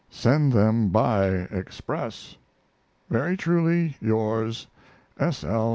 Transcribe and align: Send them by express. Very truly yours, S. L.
Send 0.09 0.51
them 0.51 0.87
by 0.89 1.27
express. 1.27 2.35
Very 3.11 3.37
truly 3.37 3.97
yours, 4.01 4.65
S. 5.19 5.43
L. 5.43 5.69